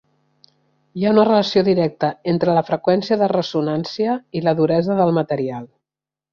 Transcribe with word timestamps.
Hi 0.99 1.03
ha 1.03 1.11
una 1.15 1.25
relació 1.27 1.63
directa 1.67 2.09
entre 2.33 2.57
la 2.59 2.65
freqüència 2.71 3.19
de 3.25 3.29
ressonància 3.35 4.19
i 4.41 4.45
la 4.49 4.57
duresa 4.65 4.99
del 5.05 5.17
material. 5.23 5.73